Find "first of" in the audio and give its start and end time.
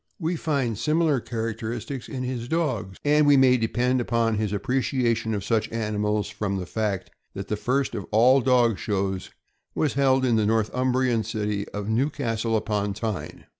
7.55-8.07